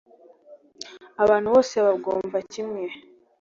[1.23, 2.83] Abantu bose babwumva kimwe?